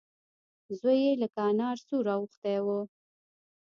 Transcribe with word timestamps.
زوی 0.79 0.99
يې 1.05 1.13
لکه 1.21 1.41
انار 1.49 1.77
سور 1.87 2.03
واوښتی 2.07 2.57
و. 2.65 2.67